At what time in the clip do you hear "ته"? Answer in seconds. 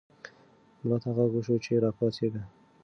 1.03-1.09